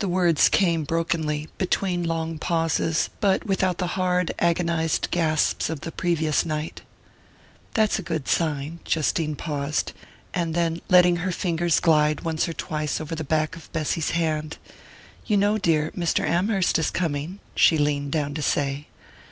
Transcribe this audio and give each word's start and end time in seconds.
The 0.00 0.08
words 0.10 0.50
came 0.50 0.84
brokenly, 0.84 1.48
between 1.56 2.02
long 2.02 2.38
pauses, 2.38 3.08
but 3.18 3.46
without 3.46 3.78
the 3.78 3.86
hard 3.96 4.32
agonized 4.38 5.10
gasps 5.10 5.70
of 5.70 5.80
the 5.80 5.90
previous 5.90 6.44
night. 6.44 6.82
"That's 7.72 7.98
a 7.98 8.02
good 8.02 8.28
sign." 8.28 8.80
Justine 8.84 9.34
paused, 9.34 9.94
and 10.34 10.54
then, 10.54 10.82
letting 10.90 11.16
her 11.24 11.32
fingers 11.32 11.80
glide 11.80 12.20
once 12.20 12.46
or 12.46 12.52
twice 12.52 13.00
over 13.00 13.14
the 13.14 13.24
back 13.24 13.56
of 13.56 13.72
Bessy's 13.72 14.10
hand 14.10 14.58
"You 15.24 15.38
know, 15.38 15.56
dear, 15.56 15.92
Mr. 15.96 16.28
Amherst 16.28 16.78
is 16.78 16.90
coming," 16.90 17.40
she 17.54 17.78
leaned 17.78 18.12
down 18.12 18.34
to 18.34 18.42
say. 18.42 18.88